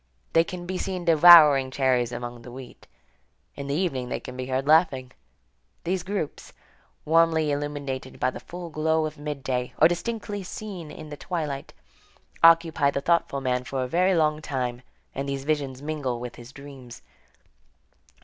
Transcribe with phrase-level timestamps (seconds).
[0.33, 2.87] They can be seen devouring cherries among the wheat.
[3.53, 5.11] In the evening they can be heard laughing.
[5.83, 6.53] These groups,
[7.05, 11.71] warmly illuminated by the full glow of midday, or indistinctly seen in the twilight,
[12.41, 14.81] occupy the thoughtful man for a very long time,
[15.13, 17.03] and these visions mingle with his dreams.